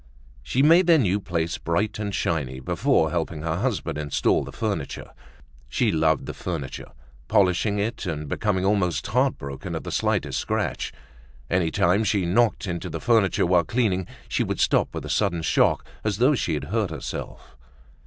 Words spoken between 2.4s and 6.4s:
before helping her husband install the furniture. She loved the